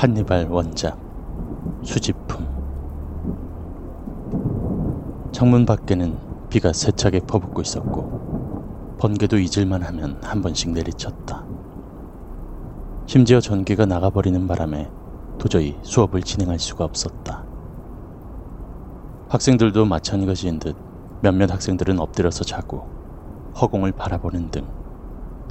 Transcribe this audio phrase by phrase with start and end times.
[0.00, 0.98] 한니발 원작
[1.82, 2.48] 수집품
[5.30, 6.16] 창문 밖에는
[6.48, 11.44] 비가 세차게 퍼붓고 있었고 번개도 잊을만 하면 한 번씩 내리쳤다.
[13.04, 14.88] 심지어 전기가 나가버리는 바람에
[15.38, 17.44] 도저히 수업을 진행할 수가 없었다.
[19.28, 20.76] 학생들도 마찬가지인 듯
[21.20, 22.88] 몇몇 학생들은 엎드려서 자고
[23.60, 24.66] 허공을 바라보는 등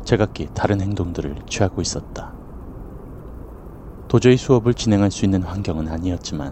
[0.05, 2.38] 제각기 다른 행동들을 취하고 있었다.
[4.09, 6.51] 도저히 수업을 진행할 수 있는 환경은 아니었지만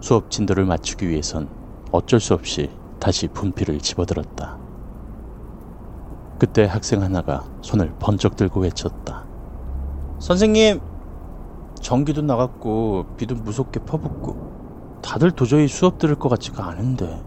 [0.00, 1.48] 수업 진도를 맞추기 위해선
[1.90, 2.70] 어쩔 수 없이
[3.00, 4.56] 다시 분필을 집어들었다.
[6.38, 9.26] 그때 학생 하나가 손을 번쩍 들고 외쳤다.
[10.20, 10.78] 선생님,
[11.82, 14.36] 전기도 나갔고 비도 무섭게 퍼붓고
[15.02, 17.20] 다들 도저히 수업 들을 것 같지가 않은데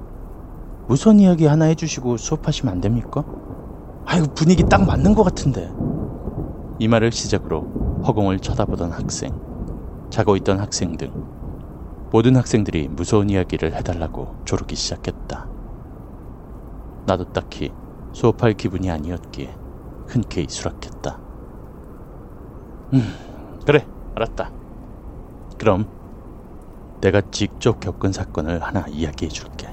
[0.88, 3.26] 무선 이야기 하나 해주시고 수업하시면 안 됩니까?
[4.06, 5.70] 아이고 분위기 딱 맞는 것 같은데
[6.80, 9.32] 이 말을 시작으로 허공을 쳐다보던 학생
[10.10, 11.10] 자고 있던 학생 등
[12.12, 15.50] 모든 학생들이 무서운 이야기를 해달라고 조르기 시작했다.
[17.06, 17.74] 나도 딱히
[18.12, 19.58] 수업할 기분이 아니었기에
[20.08, 21.20] 흔쾌히 수락했다.
[22.94, 23.00] 음,
[23.66, 24.52] 그래, 알았다.
[25.58, 25.86] 그럼
[27.02, 29.68] 내가 직접 겪은 사건을 하나 이야기해 줄게.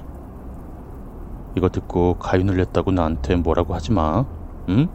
[1.55, 4.25] 이거 듣고 가위 눌렸다고 나한테 뭐라고 하지 마.
[4.69, 4.87] 응?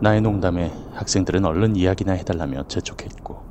[0.00, 3.42] 나의 농담에 학생들은 얼른 이야기나 해달라며 재촉했고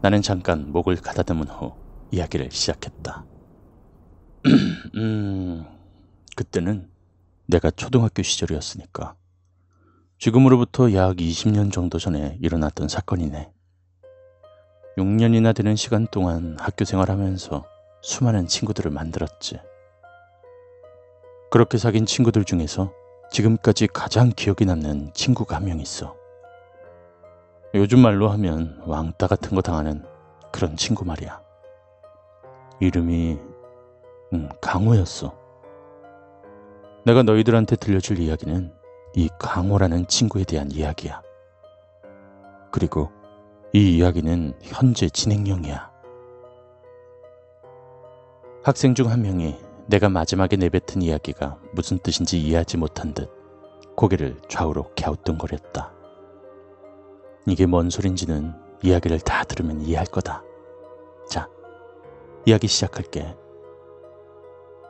[0.00, 1.74] 나는 잠깐 목을 가다듬은 후
[2.10, 3.26] 이야기를 시작했다.
[4.96, 5.66] 음,
[6.34, 6.90] 그때는
[7.46, 9.16] 내가 초등학교 시절이었으니까
[10.18, 13.52] 지금으로부터 약 20년 정도 전에 일어났던 사건이네.
[14.96, 17.66] 6년이나 되는 시간 동안 학교 생활하면서
[18.00, 19.60] 수많은 친구들을 만들었지.
[21.50, 22.92] 그렇게 사귄 친구들 중에서
[23.30, 26.14] 지금까지 가장 기억에 남는 친구가 한 명 있어.
[27.74, 30.04] 요즘 말로 하면 왕따 같은 거 당하는
[30.52, 31.40] 그런 친구 말이야.
[32.80, 33.38] 이름이
[34.32, 35.34] 음, 강호였어.
[37.04, 38.72] 내가 너희들한테 들려줄 이야기는
[39.14, 41.22] 이 강호라는 친구에 대한 이야기야.
[42.70, 43.10] 그리고
[43.72, 45.90] 이 이야기는 현재 진행형이야.
[48.62, 49.56] 학생 중 한 명이
[49.88, 53.30] 내가 마지막에 내뱉은 이야기가 무슨 뜻인지 이해하지 못한 듯
[53.96, 55.92] 고개를 좌우로 갸우뚱거렸다.
[57.46, 58.52] 이게 뭔 소린지는
[58.82, 60.42] 이야기를 다 들으면 이해할 거다.
[61.28, 61.48] 자,
[62.44, 63.36] 이야기 시작할게.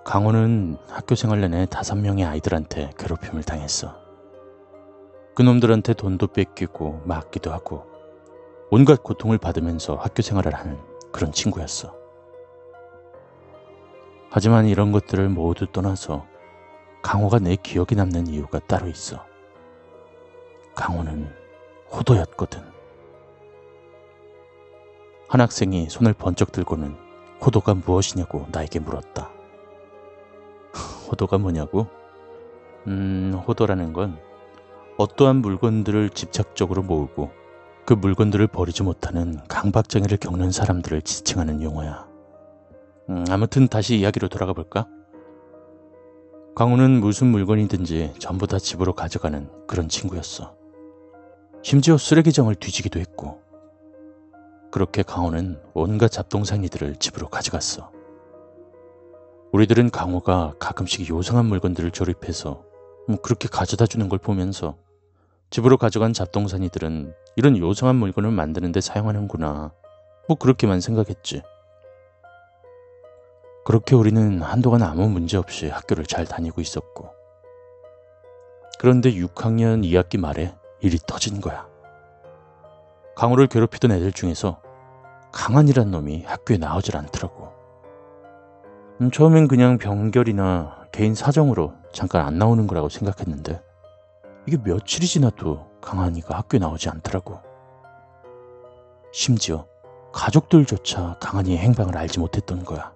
[0.05, 3.97] 강호는 학교 생활 내내 다섯 명의 아이들한테 괴롭힘을 당했어.
[5.35, 7.85] 그놈들한테 돈도 뺏기고 맞기도 하고
[8.71, 10.79] 온갖 고통을 받으면서 학교 생활을 하는
[11.13, 11.96] 그런 친구였어.
[14.37, 16.27] 하지만 이런 것들을 모두 떠나서
[17.01, 19.25] 강호가 내 기억에 남는 이유가 따로 있어.
[20.75, 21.33] 강호는
[21.91, 22.61] 호도였거든.
[25.31, 26.95] 한 학생이 손을 번쩍 들고는
[27.41, 29.31] 호도가 무엇이냐고 나에게 물었다.
[31.09, 31.87] 호도가 뭐냐고?
[32.89, 34.19] 음, 호도라는 건
[34.99, 37.31] 어떠한 물건들을 집착적으로 모으고
[37.87, 42.16] 그 물건들을 버리지 못하는 강박장애를 겪는 사람들을 지칭하는 용어야.
[43.09, 44.89] 음, 아무튼 다시 이야기로 돌아가 볼까?
[46.57, 50.57] 강우는 무슨 물건이든지 전부 다 집으로 가져가는 그런 친구였어.
[51.63, 53.41] 심지어 쓰레기장을 뒤지기도 했고.
[54.73, 57.93] 그렇게 강호는 온갖 잡동사니들을 집으로 가져갔어.
[59.53, 62.65] 우리들은 강호가 가끔씩 요상한 물건들을 조립해서
[63.07, 64.77] 뭐 그렇게 가져다 주는 걸 보면서
[65.51, 69.73] 집으로 가져간 잡동사니들은 이런 요상한 물건을 만드는데 사용하는구나.
[70.29, 71.43] 뭐 그렇게만 생각했지.
[73.67, 77.11] 그렇게 우리는 한동안 아무 문제 없이 학교를 잘 다니고 있었고.
[78.79, 81.67] 그런데 6학년 2학기 말에 일이 터진 거야.
[83.17, 84.63] 강호를 괴롭히던 애들 중에서
[85.33, 87.49] 강한이란 놈이 학교에 나오질 않더라고.
[89.01, 93.61] 음, 처음엔 그냥 병결이나 개인 사정으로 잠깐 안 나오는 거라고 생각했는데
[94.47, 97.41] 이게 며칠이 지나도 강한이가 학교에 나오지 않더라고.
[99.13, 99.67] 심지어
[100.13, 102.96] 가족들조차 강한이의 행방을 알지 못했던 거야.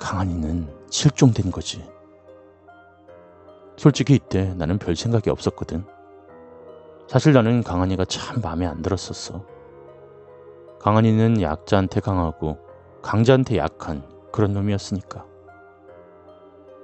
[0.00, 1.86] 강한이는 실종된 거지.
[3.76, 5.84] 솔직히 이때 나는 별 생각이 없었거든.
[7.06, 9.44] 사실 나는 강한이가 참 마음에 안 들었었어.
[10.80, 12.58] 강한이는 약자한테 강하고
[13.02, 14.02] 강자한테 약한
[14.32, 15.26] 그런 놈이었으니까.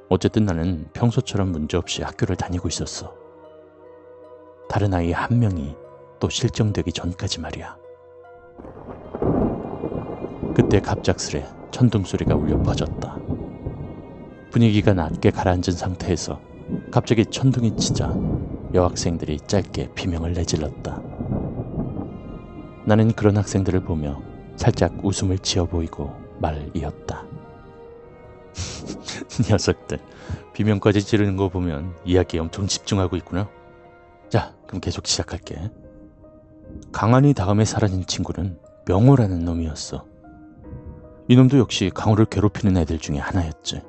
[0.08, 3.14] 어쨌든 나는 평소처럼 문제없이 학교를 다니고 있었어.
[4.68, 5.74] 다른 아이 한 명이
[6.20, 7.85] 또 실종되기 전까지 말이야.
[10.56, 13.18] 그때 갑작스레 천둥 소리가 울려 퍼졌다.
[14.50, 16.40] 분위기가 낮게 가라앉은 상태에서
[16.90, 18.18] 갑자기 천둥이 치자
[18.72, 21.02] 여학생들이 짧게 비명을 내질렀다.
[22.86, 24.22] 나는 그런 학생들을 보며
[24.56, 27.26] 살짝 웃음을 지어 보이고 말 이었다.
[29.50, 29.98] 녀석들,
[30.54, 33.46] 비명까지 지르는 거 보면 이야기에 엄청 집중하고 있구나.
[34.30, 35.70] 자, 그럼 계속 시작할게.
[36.92, 40.15] 강한이 다음에 사라진 친구는 명호라는 놈이었어.
[41.28, 43.82] 이놈도 역시 강호를 괴롭히는 애들 중에 하나였지.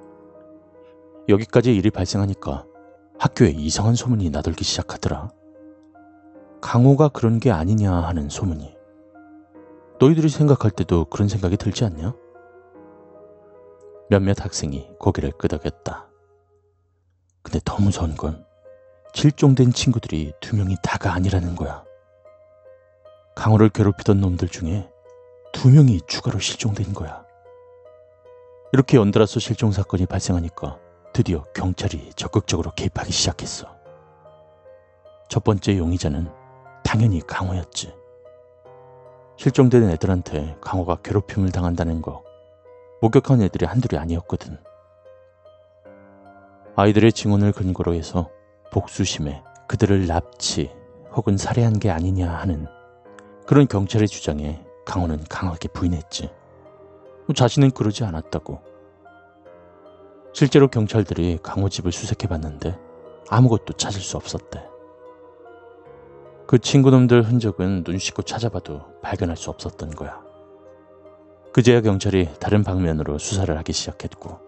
[1.30, 2.66] 여기까지 일이 발생하니까
[3.20, 5.30] 학교에 이상한 소문이 나돌기 시작하더라.
[6.62, 8.76] 강호가 그런 게 아니냐 하는 소문이.
[10.00, 12.16] 너희들이 생각할 때도 그런 생각이 들지 않냐?
[14.10, 16.08] 몇몇 학생이 고개를 끄덕였다.
[17.44, 18.46] 근데 더 무서운 건
[19.14, 21.84] 실종된 친구들이 두 명이 다가 아니라는 거야.
[23.36, 24.90] 강호를 괴롭히던 놈들 중에
[25.54, 27.27] 두 명이 추가로 실종된 거야.
[28.74, 30.78] 이렇게 연달아서 실종 사건이 발생하니까
[31.14, 33.74] 드디어 경찰이 적극적으로 개입하기 시작했어.
[35.30, 36.30] 첫 번째 용의자는
[36.84, 37.94] 당연히 강호였지.
[39.38, 42.24] 실종된 애들한테 강호가 괴롭힘을 당한다는 거
[43.02, 44.58] 목격한 애들이 한둘이 아니었거든.
[46.76, 48.30] 아이들의 증언을 근거로 해서
[48.72, 50.72] 복수심에 그들을 납치
[51.14, 52.68] 혹은 살해한 게 아니냐 하는
[53.46, 56.30] 그런 경찰의 주장에 강호는 강하게 부인했지.
[57.34, 58.62] 자신은 그러지 않았다고.
[60.34, 62.78] 실제로 경찰들이 강호 집을 수색해 봤는데
[63.30, 64.64] 아무것도 찾을 수 없었대.
[66.46, 70.22] 그 친구놈들 흔적은 눈 씻고 찾아봐도 발견할 수 없었던 거야.
[71.52, 74.40] 그제야 경찰이 다른 방면으로 수사를 하기 시작했고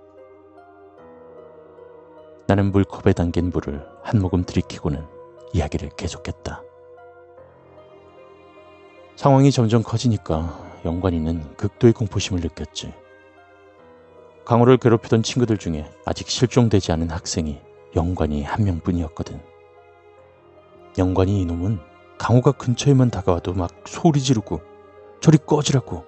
[2.48, 5.06] 나는 물컵에 담긴 물을 한 모금 들이키고는
[5.54, 6.64] 이야기를 계속했다.
[9.16, 12.94] 상황이 점점 커지니까 영관이는 극도의 공포심을 느꼈지.
[14.46, 17.60] 강호를 괴롭히던 친구들 중에 아직 실종되지 않은 학생이
[17.96, 19.40] 영관이 한 명뿐이었거든.
[20.98, 21.80] 영관이 이놈은
[22.18, 24.62] 강호가 근처에만 다가와도 막 소리 지르고
[25.22, 26.04] 저리 꺼지라고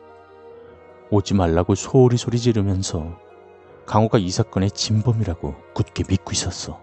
[1.10, 3.18] 오지 말라고 소리 소리 지르면서
[3.86, 6.82] 강호가 이 사건의 진범이라고 굳게 믿고 있었어.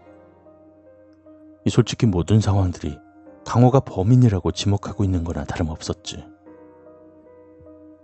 [1.64, 2.98] 이 솔직히 모든 상황들이
[3.44, 6.24] 강호가 범인이라고 지목하고 있는 거나 다름없었지.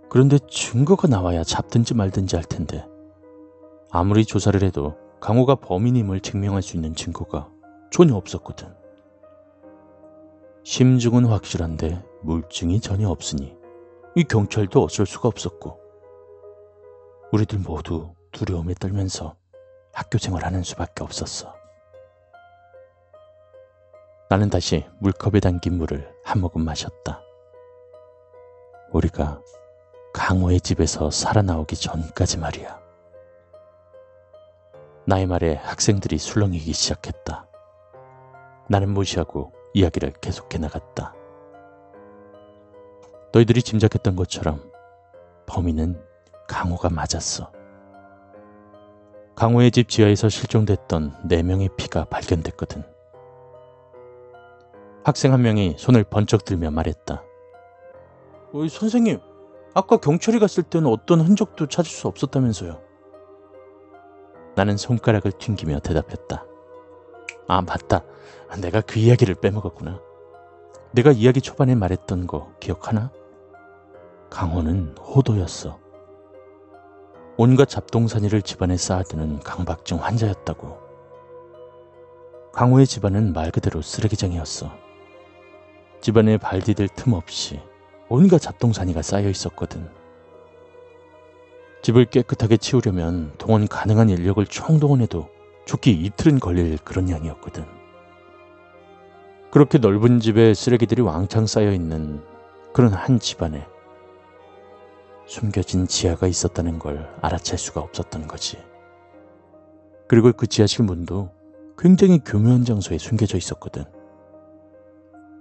[0.09, 2.85] 그런데 증거가 나와야 잡든지 말든지 할 텐데
[3.91, 7.49] 아무리 조사를 해도 강호가 범인임을 증명할 수 있는 증거가
[7.91, 8.73] 전혀 없었거든.
[10.63, 13.55] 심증은 확실한데 물증이 전혀 없으니
[14.15, 15.79] 이 경찰도 어쩔 수가 없었고
[17.31, 19.35] 우리들 모두 두려움에 떨면서
[19.93, 21.53] 학교 생활하는 수밖에 없었어.
[24.29, 27.21] 나는 다시 물컵에 담긴 물을 한 모금 마셨다.
[28.91, 29.41] 우리가
[30.15, 32.79] 강호의 집에서 살아나오기 전까지 말이야.
[35.05, 37.45] 나의 말에 학생들이 술렁이기 시작했다.
[38.69, 41.13] 나는 무시하고 이야기를 계속해 나갔다.
[43.33, 44.71] 너희들이 짐작했던 것처럼
[45.47, 46.01] 범인은
[46.47, 47.51] 강호가 맞았어.
[49.35, 52.85] 강호의 집 지하에서 실종됐던 4명의 피가 발견됐거든.
[55.03, 57.21] 학생 한 명이 손을 번쩍 들며 말했다.
[58.53, 59.34] 어이, 선생님,
[59.77, 62.81] 아까 경찰이 갔을 때는 어떤 흔적도 찾을 수 없었다면서요.
[64.55, 66.45] 나는 손가락을 튕기며 대답했다.
[67.49, 68.05] 아, 맞다.
[68.61, 69.99] 내가 그 이야기를 빼먹었구나.
[70.93, 73.11] 내가 이야기 초반에 말했던 거 기억하나?
[74.29, 75.77] 강호는 호도였어.
[77.35, 80.79] 온갖 잡동사니를 집안에 쌓아두는 강박증 환자였다고.
[82.53, 84.71] 강호의 집안은 말 그대로 쓰레기장이었어.
[85.99, 87.59] 집안에 발 디딜 틈 없이
[88.09, 89.89] 온갖 잡동사니가 쌓여 있었거든.
[91.81, 95.29] 집을 깨끗하게 치우려면 동원 가능한 인력을 총동원해도
[95.65, 97.65] 좋기 이틀은 걸릴 그런 양이었거든.
[99.51, 102.21] 그렇게 넓은 집에 쓰레기들이 왕창 쌓여 있는
[102.73, 103.65] 그런 한 집안에
[105.27, 108.57] 숨겨진 지하가 있었다는 걸 알아챌 수가 없었던 거지.
[110.07, 111.31] 그리고 그 지하실 문도
[111.77, 113.85] 굉장히 교묘한 장소에 숨겨져 있었거든.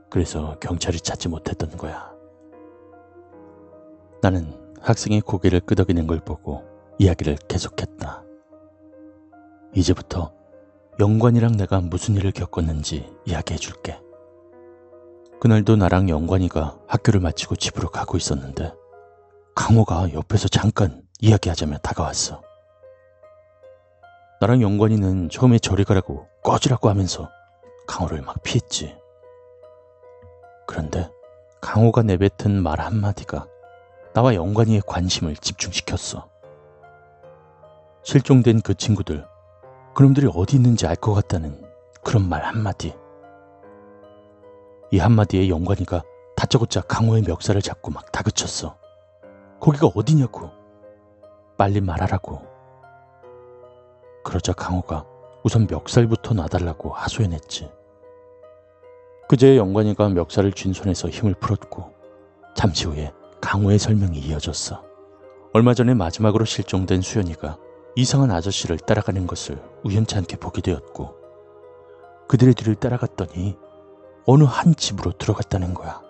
[0.09, 2.14] 그래서 경찰이 찾지 못했던 거야.
[4.25, 4.51] 나는
[4.81, 6.65] 학생이 고개를 끄덕이는 걸 보고
[6.99, 8.25] 이야기를 계속했다.
[9.75, 10.33] 이제부터
[10.99, 14.01] 영관이랑 내가 무슨 일을 겪었는지 이야기해 줄게.
[15.41, 18.73] 그날도 나랑 영관이가 학교를 마치고 집으로 가고 있었는데
[19.55, 22.41] 강호가 옆에서 잠깐 이야기하자며 다가왔어.
[24.41, 27.29] 나랑 영관이는 처음에 저리 가라고 꺼지라고 하면서
[27.87, 28.97] 강호를 막 피했지.
[30.67, 31.11] 그런데
[31.61, 33.49] 강호가 내뱉은 말 한마디가
[34.15, 36.29] 나와 영관이의 관심을 집중시켰어.
[38.05, 39.27] 실종된 그 친구들,
[39.93, 41.61] 그놈들이 어디 있는지 알 것 같다는
[42.05, 42.95] 그런 말 한마디.
[44.93, 46.03] 이 한마디에 영관이가
[46.37, 48.77] 다짜고짜 강호의 멱살을 잡고 막 다그쳤어.
[49.59, 50.51] 거기가 어디냐고.
[51.57, 52.41] 빨리 말하라고.
[54.23, 55.05] 그러자 강호가
[55.43, 57.69] 우선 멱살부터 놔달라고 하소연했지.
[59.29, 61.93] 그제의 영관이가 멱살을 쥔 손에서 힘을 풀었고
[62.55, 63.13] 잠시 후에
[63.45, 64.83] 강호의 설명이 이어졌어.
[65.53, 67.59] 얼마 전에 마지막으로 실종된 수연이가
[67.95, 71.15] 이상한 아저씨를 따라가는 것을 우연치 않게 보게 되었고
[72.27, 73.57] 그들의 뒤를 따라갔더니
[74.27, 76.01] 어느 한 집으로 들어갔다는 거야.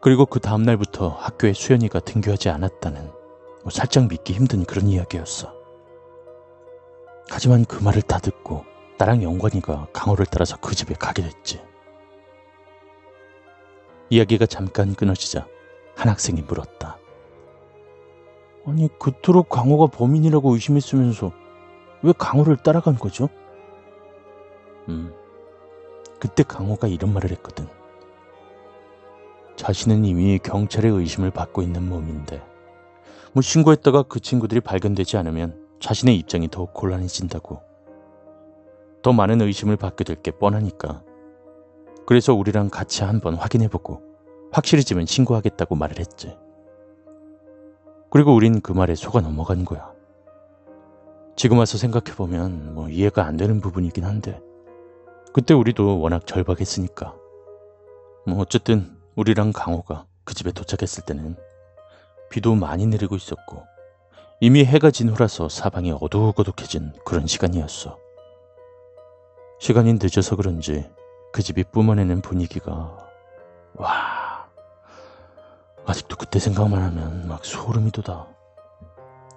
[0.00, 3.02] 그리고 그 다음날부터 학교에 수연이가 등교하지 않았다는
[3.62, 5.52] 뭐 살짝 믿기 힘든 그런 이야기였어.
[7.28, 8.64] 하지만 그 말을 다 듣고
[8.96, 11.60] 나랑 영관이가 강호를 따라서 그 집에 가게 됐지.
[14.08, 15.46] 이야기가 잠깐 끊어지자
[15.98, 16.96] 한 학생이 물었다.
[18.64, 21.32] 아니 그토록 강호가 범인이라고 의심했으면서
[22.02, 23.28] 왜 강호를 따라간 거죠?
[24.88, 25.12] 음,
[26.20, 27.66] 그때 강호가 이런 말을 했거든.
[29.56, 32.40] 자신은 이미 경찰의 의심을 받고 있는 몸인데
[33.32, 37.60] 뭐 신고했다가 그 친구들이 발견되지 않으면 자신의 입장이 더욱 곤란해진다고.
[39.02, 41.02] 더 많은 의심을 받게 될 게 뻔하니까.
[42.06, 44.07] 그래서 우리랑 같이 한번 확인해보고
[44.52, 46.36] 확실해지면 신고하겠다고 말을 했지.
[48.10, 49.92] 그리고 우린 그 말에 속아 넘어간 거야.
[51.36, 54.40] 지금 와서 생각해보면 뭐 이해가 안 되는 부분이긴 한데
[55.32, 57.14] 그때 우리도 워낙 절박했으니까.
[58.26, 61.36] 뭐 어쨌든 우리랑 강호가 그 집에 도착했을 때는
[62.30, 63.64] 비도 많이 내리고 있었고
[64.40, 67.98] 이미 해가 진 후라서 사방이 어둑어둑해진 그런 시간이었어.
[69.60, 70.88] 시간이 늦어서 그런지
[71.32, 72.96] 그 집이 뿜어내는 분위기가
[73.74, 74.27] 와
[75.88, 78.26] 아직도 그때 생각만 하면 막 소름이 돋아.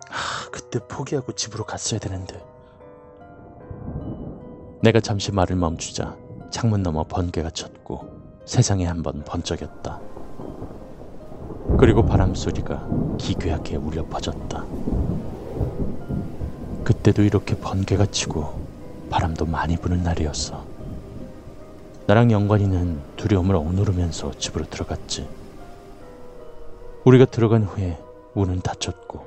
[0.09, 2.43] 아, 그때 포기하고 집으로 갔어야 되는데.
[4.83, 6.17] 내가 잠시 말을 멈추자
[6.49, 10.01] 창문 너머 번개가 쳤고 세상에 한 번 번쩍였다.
[11.79, 12.85] 그리고 바람 소리가
[13.17, 14.65] 기괴하게 울려 퍼졌다.
[16.83, 18.59] 그때도 이렇게 번개가 치고
[19.09, 20.65] 바람도 많이 부는 날이었어.
[22.07, 25.29] 나랑 영관이는 두려움을 억누르면서 집으로 들어갔지.
[27.05, 27.97] 우리가 들어간 후에
[28.33, 29.25] 문은 닫혔고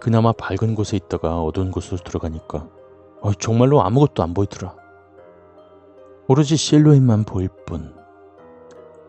[0.00, 2.68] 그나마 밝은 곳에 있다가 어두운 곳으로 들어가니까
[3.20, 4.76] 어, 정말로 아무것도 안 보이더라.
[6.28, 7.96] 오로지 실루엣만 보일 뿐.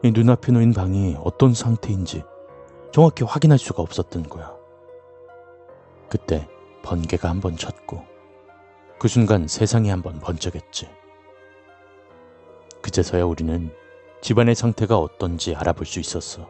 [0.02, 2.24] 이 눈앞에 놓인 방이 어떤 상태인지
[2.92, 4.56] 정확히 확인할 수가 없었던 거야.
[6.10, 6.48] 그때
[6.84, 8.04] 번개가 한 번 쳤고
[9.00, 10.90] 그 순간 세상이 한 번 번쩍했지.
[12.82, 13.72] 그제서야 우리는
[14.22, 16.48] 집안의 상태가 어떤지 알아볼 수 있었어.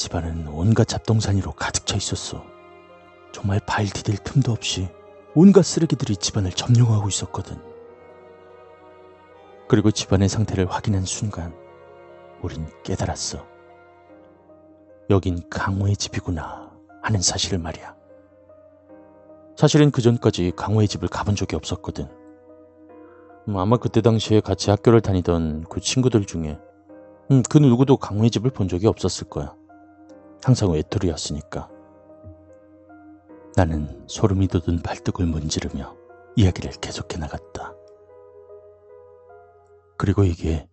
[0.00, 2.42] 집안은 온갖 잡동사니로 가득 차 있었어.
[3.32, 4.88] 정말 발 디딜 틈도 없이
[5.34, 7.58] 온갖 쓰레기들이 집안을 점령하고 있었거든.
[9.68, 11.54] 그리고 집안의 상태를 확인한 순간
[12.40, 13.46] 우린 깨달았어.
[15.10, 17.94] 여긴 강호의 집이구나 하는 사실을 말이야.
[19.54, 22.08] 사실은 그 전까지 강호의 집을 가본 적이 없었거든.
[23.48, 26.58] 음, 아마 그때 당시에 같이 학교를 다니던 그 친구들 중에
[27.30, 29.59] 음, 그 누구도 강호의 집을 본 적이 없었을 거야.
[30.42, 31.68] 항상 외톨이였으니까.
[33.56, 35.96] 나는 소름이 돋은 발등을 문지르며
[36.36, 37.74] 이야기를 계속해 나갔다.
[39.96, 40.66] 그리고 이게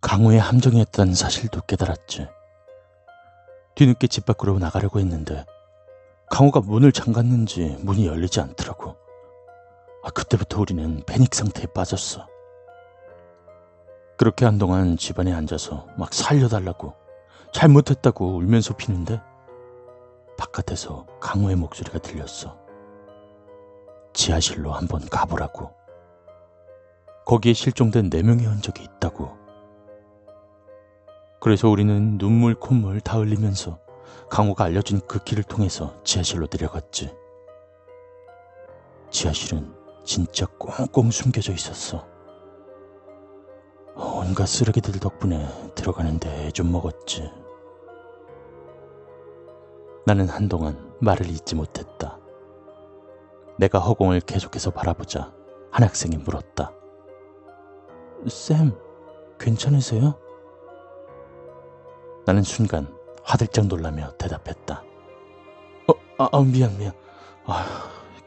[0.00, 2.28] 강호의 함정이었다는 사실도 깨달았지.
[3.74, 5.44] 뒤늦게 집 밖으로 나가려고 했는데
[6.30, 8.96] 강호가 문을 잠갔는지 문이 열리지 않더라고.
[10.02, 12.26] 아, 그때부터 우리는 패닉 상태에 빠졌어.
[14.18, 16.94] 그렇게 한동안 집안에 앉아서 막 살려달라고
[17.52, 19.20] 잘못했다고 울면서 피는데
[20.36, 22.56] 바깥에서 강호의 목소리가 들렸어.
[24.12, 25.72] 지하실로 한번 가보라고.
[27.26, 29.36] 거기에 실종된 네 명의 흔적이 있다고.
[31.40, 33.78] 그래서 우리는 눈물 콧물 다 흘리면서
[34.30, 37.14] 강호가 알려준 그 길을 통해서 지하실로 내려갔지.
[39.10, 39.74] 지하실은
[40.04, 42.06] 진짜 꽁꽁 숨겨져 있었어.
[44.28, 47.32] 온갖 쓰레기들 덕분에 들어가는데 좀 먹었지.
[50.04, 52.18] 나는 한동안 말을 잇지 못했다.
[53.58, 55.32] 내가 허공을 계속해서 바라보자
[55.70, 56.72] 한 학생이 물었다.
[58.28, 58.78] 쌤,
[59.40, 60.14] 괜찮으세요?
[62.26, 64.84] 나는 순간 화들짝 놀라며 대답했다.
[65.86, 66.92] 어, 아, 아 미안, 미안.
[67.46, 67.64] 아,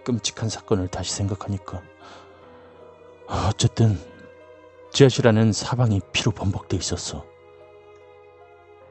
[0.04, 1.84] 끔찍한 사건을 다시 생각하니까.
[3.48, 4.00] 어쨌든,
[4.94, 7.26] 지하실 안은 사방이 피로 범벅돼 있었어.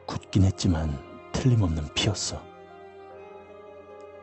[0.07, 0.99] 굳긴 했지만
[1.33, 2.43] 틀림없는 피였어.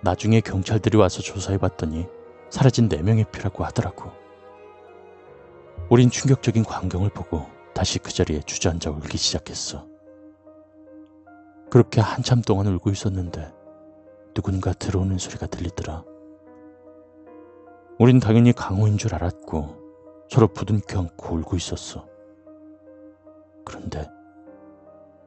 [0.02, 2.08] 나중에 경찰들이 와서 조사해봤더니
[2.50, 4.12] 사라진 4명의 피라고 하더라고.
[5.90, 9.86] 우린 충격적인 광경을 보고 다시 그 자리에 주저앉아 울기 시작했어.
[11.70, 13.54] 그렇게 한참 동안 울고 있었는데
[14.34, 16.04] 누군가 들어오는 소리가 들리더라.
[18.00, 19.77] 우린 당연히 강호인 줄 알았고
[20.30, 22.08] 서로 부둥켜 안고 울고 있었어.
[23.66, 24.08] 그런데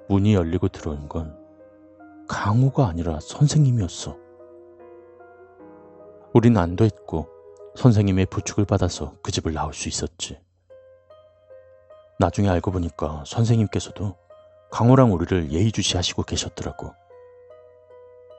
[0.09, 1.39] 문이 열리고 들어온 건
[2.29, 4.17] 강호가 아니라 선생님이었어.
[6.33, 7.29] 우린 안도했고
[7.77, 10.41] 선생님의 부축을 받아서 그 집을 나올 수 있었지.
[12.19, 14.17] 나중에 알고 보니까 선생님께서도
[14.71, 16.93] 강호랑 우리를 예의주시하시고 계셨더라고.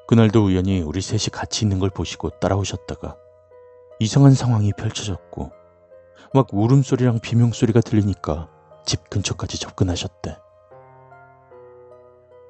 [0.08, 3.18] 그날도 우연히 우리 셋이 같이 있는 걸 보시고 따라오셨다가
[4.00, 5.61] 이상한 상황이 펼쳐졌고
[6.34, 8.48] 막 울음소리랑 비명소리가 들리니까
[8.86, 10.38] 집 근처까지 접근하셨대.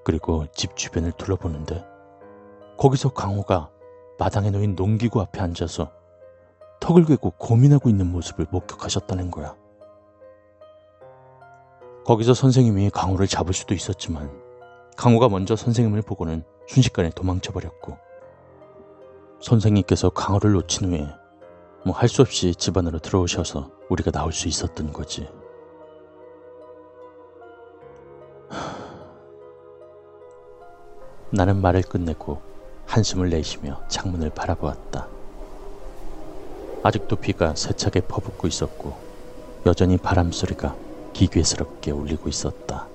[0.04, 1.84] 그리고 집 주변을 둘러보는데
[2.78, 3.72] 거기서 강호가
[4.20, 5.92] 마당에 놓인 농기구 앞에 앉아서
[6.80, 9.56] 턱을 괴고 고민하고 있는 모습을 목격하셨다는 거야.
[12.06, 14.32] 거기서 선생님이 강호를 잡을 수도 있었지만
[14.96, 17.98] 강호가 먼저 선생님을 보고는 순식간에 도망쳐 버렸고
[19.40, 21.21] 선생님께서 강호를 놓친 후에
[21.84, 25.28] 뭐 할 수 없이 집 안으로 들어오셔서 우리가 나올 수 있었던 거지.
[31.32, 32.42] 나는 말을 끝내고
[32.86, 35.08] 한숨을 내쉬며 창문을 바라보았다.
[36.84, 38.98] 아직도 비가 세차게 퍼붓고 있었고
[39.66, 40.76] 여전히 바람 소리가
[41.14, 42.88] 기괴스럽게 울리고 있었다.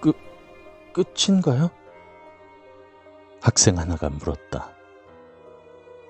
[0.00, 0.16] 끝,
[0.92, 1.70] 끝인가요?
[3.40, 4.70] 학생 하나가 물었다.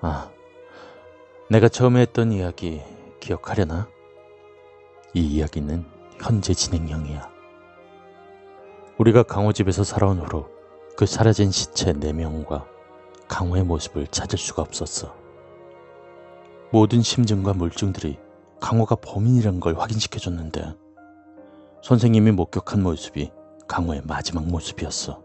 [0.01, 0.29] 아,
[1.49, 2.81] 내가 처음에 했던 이야기
[3.21, 3.87] 기억하려나?
[5.13, 5.85] 이 이야기는
[6.21, 7.29] 현재 진행형이야.
[8.97, 10.49] 우리가 강호집에서 살아온 후로
[10.97, 12.65] 그 사라진 시체 4명과
[13.29, 15.15] 강호의 모습을 찾을 수가 없었어.
[16.71, 18.19] 모든 심증과 물증들이
[18.59, 20.75] 강호가 범인이란 걸 확인시켜줬는데
[21.81, 23.31] 선생님이 목격한 모습이
[23.69, 25.23] 강호의 마지막 모습이었어.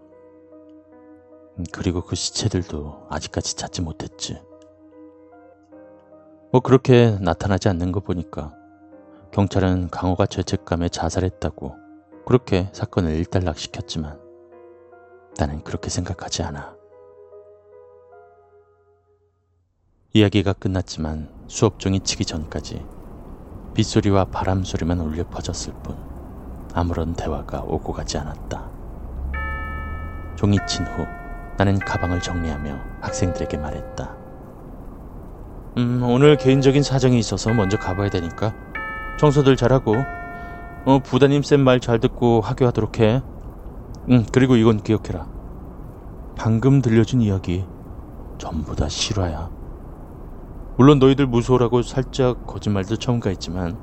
[1.72, 4.40] 그리고 그 시체들도 아직까지 찾지 못했지.
[6.52, 8.54] 뭐 그렇게 나타나지 않는 거 보니까
[9.32, 11.76] 경찰은 강호가 죄책감에 자살했다고
[12.26, 14.20] 그렇게 사건을 일단락시켰지만
[15.38, 16.76] 나는 그렇게 생각하지 않아.
[20.12, 22.84] 이야기가 끝났지만 수업 종이 치기 전까지
[23.72, 25.96] 빗소리와 바람 소리만 울려 퍼졌을 뿐
[26.74, 28.70] 아무런 대화가 오고 가지 않았다.
[30.36, 31.06] 종이 친 후
[31.56, 34.21] 나는 가방을 정리하며 학생들에게 말했다.
[35.78, 38.54] 음, 오늘 개인적인 사정이 있어서 먼저 가봐야 되니까
[39.18, 39.96] 청소들 잘하고
[40.84, 43.22] 어, 부다님 쌤 말 잘 듣고 하교하도록 해.
[44.10, 45.28] 응, 그리고 이건 기억해라.
[46.36, 47.64] 방금 들려준 이야기
[48.38, 49.48] 전부 다 실화야.
[50.76, 53.78] 물론 너희들 무서워라고 살짝 거짓말도 첨가 했지만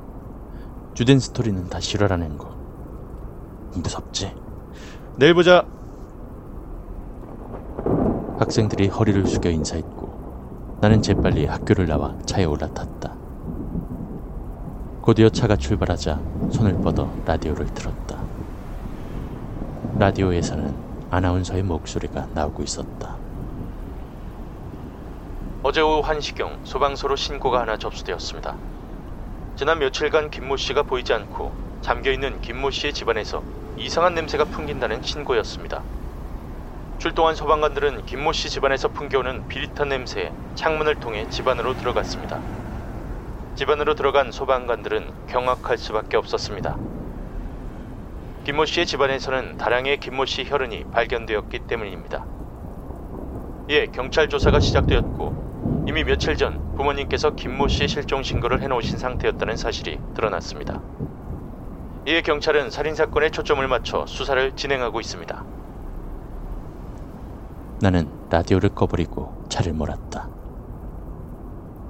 [0.94, 2.60] 주된 스토리는 다 실화라는 거.
[3.76, 4.34] 무섭지?
[5.16, 5.64] 내일 보자.
[8.38, 9.99] 학생들이 허리를 숙여 인사했고
[10.82, 13.14] 나는 재빨리 학교를 나와 차에 올라탔다.
[15.02, 18.24] 곧이어 차가 출발하자 손을 뻗어 라디오를 들었다.
[19.98, 23.18] 라디오에서는 아나운서의 목소리가 나오고 있었다.
[25.64, 28.56] 어제 오후 1시경 소방서로 신고가 하나 접수되었습니다.
[29.58, 33.44] 지난 며칠간 김모 씨가 보이지 않고 잠겨있는 김모 씨의 집안에서
[33.76, 35.84] 이상한 냄새가 풍긴다는 신고였습니다.
[37.00, 42.42] 출동한 소방관들은 김모 씨 집안에서 풍겨오는 비릿한 냄새에 창문을 통해 집안으로 들어갔습니다.
[43.56, 46.78] 집안으로 들어간 소방관들은 경악할 수밖에 없었습니다.
[48.44, 52.26] 김모 씨의 집안에서는 다량의 김모 씨 혈흔이 발견되었기 때문입니다.
[53.70, 60.00] 이에 경찰 조사가 시작되었고 이미 며칠 전 부모님께서 김모 씨의 실종 신고를 해놓으신 상태였다는 사실이
[60.16, 60.82] 드러났습니다.
[62.08, 65.59] 이에 경찰은 살인 사건에 초점을 맞춰 수사를 진행하고 있습니다.
[67.82, 70.30] 나는 라디오를 꺼버리고 차를 몰았다.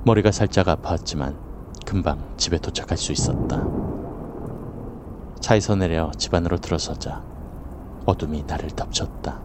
[0.06, 1.36] 머리가 살짝 아파왔지만
[1.84, 3.68] 금방 집에 도착할 수 있었다.
[5.40, 7.24] 차에서 내려 집 안으로 들어서자
[8.06, 9.42] 어둠이 나를 덮쳤다.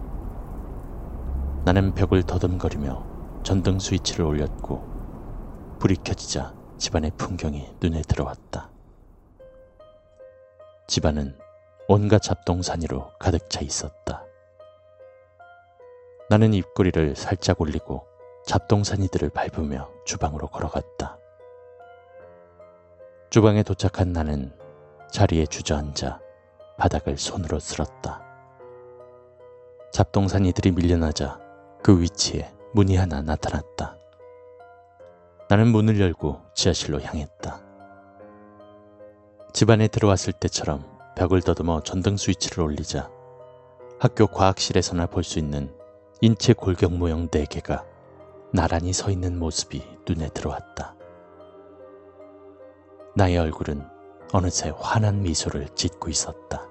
[1.65, 4.85] 나는 벽을 더듬거리며 전등 스위치를 올렸고
[5.79, 8.69] 불이 켜지자 집안의 풍경이 눈에 들어왔다.
[10.89, 11.39] 집안은
[11.89, 14.25] 온갖 잡동사니로 가득 차 있었다.
[16.31, 18.07] 나는 입꼬리를 살짝 올리고
[18.47, 21.19] 잡동사니들을 밟으며 주방으로 걸어갔다.
[23.31, 24.53] 주방에 도착한 나는
[25.11, 26.21] 자리에 주저앉아
[26.79, 28.23] 바닥을 손으로 쓸었다.
[29.93, 31.41] 잡동사니들이 밀려나자
[31.83, 33.97] 그 위치에 문이 하나 나타났다.
[35.49, 37.61] 나는 문을 열고 지하실로 향했다.
[39.53, 40.85] 집안에 들어왔을 때처럼
[41.17, 43.11] 벽을 더듬어 전등 스위치를 올리자
[44.01, 45.73] 학교 과학실에서나 볼 수 있는
[46.25, 47.85] 인체 골격 모형 4개가
[48.51, 50.97] 나란히 서 있는 모습이 눈에 들어왔다.
[53.15, 53.87] 나의 얼굴은
[54.33, 56.67] 어느새 환한 미소를 짓고 있었다.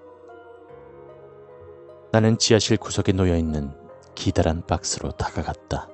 [2.12, 3.72] 나는 지하실 구석에 놓여 있는
[4.16, 5.88] 기다란 박스로 다가갔다.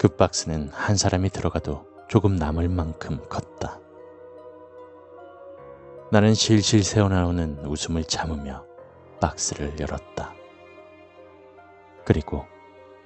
[0.00, 3.78] 그 박스는 한 사람이 들어가도 조금 남을 만큼 컸다.
[6.10, 8.66] 나는 실실 새어나오는 웃음을 참으며
[9.20, 10.41] 박스를 열었다.
[12.04, 12.46] 그리고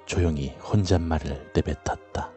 [0.07, 2.33] 조용히 혼잣말을 내뱉었다.